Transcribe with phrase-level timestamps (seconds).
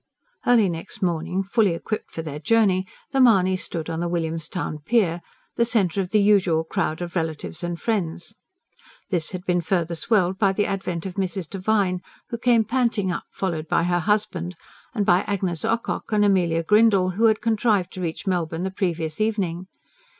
[0.47, 4.79] Early next morning, fully equipped for their journey, the Mahonys stood on the William's Town
[4.79, 5.21] pier,
[5.57, 8.35] the centre of the usual crowd of relatives and friends.
[9.11, 11.47] This had been further swelled by the advent of Mrs.
[11.47, 14.55] Devine, who came panting up followed by her husband,
[14.95, 19.21] and by Agnes Ocock and Amelia Grindle, who had contrived to reach Melbourne the previous
[19.21, 19.67] evening.